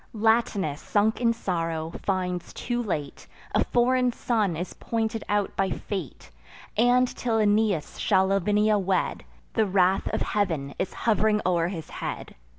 [0.13, 6.31] Latinus, sunk in sorrow, finds too late, A foreign son is pointed out by fate;
[6.75, 12.33] And, till Aeneas shall Lavinia wed, The wrath of Heav'n is hov'ring o'er his head.